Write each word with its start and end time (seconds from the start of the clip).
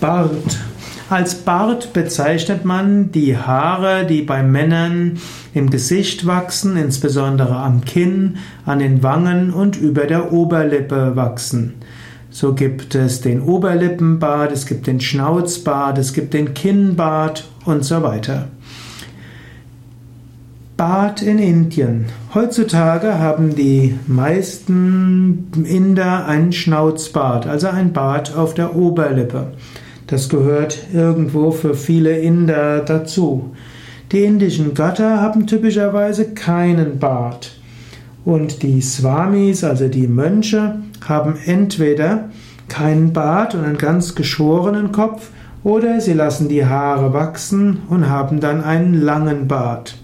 Bart. 0.00 0.58
Als 1.10 1.34
Bart 1.34 1.92
bezeichnet 1.92 2.64
man 2.64 3.12
die 3.12 3.36
Haare, 3.36 4.06
die 4.06 4.22
bei 4.22 4.42
Männern 4.42 5.18
im 5.52 5.68
Gesicht 5.68 6.26
wachsen, 6.26 6.76
insbesondere 6.76 7.56
am 7.56 7.84
Kinn, 7.84 8.38
an 8.64 8.78
den 8.78 9.02
Wangen 9.02 9.52
und 9.52 9.76
über 9.76 10.06
der 10.06 10.32
Oberlippe 10.32 11.16
wachsen. 11.16 11.74
So 12.30 12.54
gibt 12.54 12.94
es 12.94 13.20
den 13.20 13.42
Oberlippenbart, 13.42 14.52
es 14.52 14.66
gibt 14.66 14.86
den 14.86 15.00
Schnauzbart, 15.00 15.98
es 15.98 16.12
gibt 16.12 16.32
den 16.32 16.54
Kinnbart 16.54 17.48
und 17.64 17.84
so 17.84 18.02
weiter. 18.02 18.48
Bart 20.76 21.20
in 21.20 21.38
Indien. 21.38 22.06
Heutzutage 22.32 23.18
haben 23.18 23.54
die 23.54 23.98
meisten 24.06 25.48
Inder 25.64 26.26
einen 26.26 26.52
Schnauzbart, 26.52 27.46
also 27.46 27.66
ein 27.66 27.92
Bart 27.92 28.34
auf 28.34 28.54
der 28.54 28.74
Oberlippe. 28.74 29.48
Das 30.10 30.28
gehört 30.28 30.76
irgendwo 30.92 31.52
für 31.52 31.74
viele 31.74 32.18
Inder 32.18 32.80
dazu. 32.80 33.54
Die 34.10 34.24
indischen 34.24 34.74
Götter 34.74 35.20
haben 35.20 35.46
typischerweise 35.46 36.34
keinen 36.34 36.98
Bart. 36.98 37.52
Und 38.24 38.64
die 38.64 38.82
Swamis, 38.82 39.62
also 39.62 39.86
die 39.86 40.08
Mönche, 40.08 40.80
haben 41.06 41.36
entweder 41.46 42.30
keinen 42.66 43.12
Bart 43.12 43.54
und 43.54 43.64
einen 43.64 43.78
ganz 43.78 44.16
geschorenen 44.16 44.90
Kopf, 44.90 45.30
oder 45.62 46.00
sie 46.00 46.14
lassen 46.14 46.48
die 46.48 46.66
Haare 46.66 47.12
wachsen 47.12 47.82
und 47.88 48.08
haben 48.08 48.40
dann 48.40 48.64
einen 48.64 48.94
langen 48.94 49.46
Bart. 49.46 49.96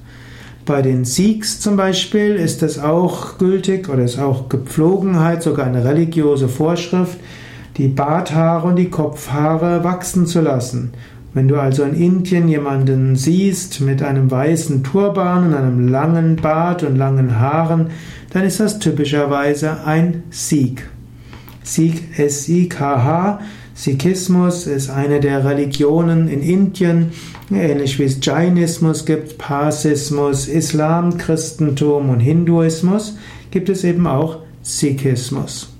Bei 0.66 0.82
den 0.82 1.04
Sikhs 1.04 1.60
zum 1.60 1.76
Beispiel 1.76 2.36
ist 2.36 2.62
es 2.62 2.78
auch 2.78 3.38
gültig 3.38 3.88
oder 3.88 4.04
ist 4.04 4.18
auch 4.18 4.48
Gepflogenheit, 4.48 5.42
sogar 5.42 5.66
eine 5.66 5.84
religiöse 5.84 6.48
Vorschrift, 6.48 7.18
die 7.76 7.88
Barthaare 7.88 8.68
und 8.68 8.76
die 8.76 8.90
Kopfhaare 8.90 9.84
wachsen 9.84 10.26
zu 10.26 10.40
lassen. 10.40 10.92
Wenn 11.34 11.48
du 11.48 11.60
also 11.60 11.82
in 11.82 11.94
Indien 11.94 12.48
jemanden 12.48 13.14
siehst 13.14 13.82
mit 13.82 14.02
einem 14.02 14.30
weißen 14.30 14.82
Turban 14.82 15.48
und 15.48 15.54
einem 15.54 15.86
langen 15.86 16.36
Bart 16.36 16.82
und 16.82 16.96
langen 16.96 17.38
Haaren, 17.38 17.88
dann 18.32 18.44
ist 18.44 18.58
das 18.58 18.78
typischerweise 18.78 19.84
ein 19.84 20.22
Sikh. 20.30 20.82
Sikh, 21.62 22.02
S-I-K-H, 22.16 23.40
Sikhismus 23.74 24.66
ist 24.66 24.88
eine 24.88 25.20
der 25.20 25.44
Religionen 25.44 26.28
in 26.28 26.40
Indien, 26.40 27.12
ähnlich 27.52 27.98
wie 27.98 28.04
es 28.04 28.18
Jainismus 28.22 29.04
gibt, 29.04 29.36
Parsismus, 29.36 30.48
Islam, 30.48 31.18
Christentum 31.18 32.08
und 32.08 32.20
Hinduismus, 32.20 33.18
gibt 33.50 33.68
es 33.68 33.84
eben 33.84 34.06
auch 34.06 34.38
Sikhismus. 34.62 35.75